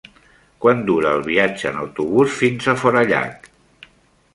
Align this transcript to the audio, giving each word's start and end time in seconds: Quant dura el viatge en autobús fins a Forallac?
Quant 0.65 0.81
dura 0.87 1.11
el 1.17 1.21
viatge 1.29 1.69
en 1.73 1.79
autobús 1.83 2.41
fins 2.41 2.75
a 2.75 2.79
Forallac? 2.85 3.51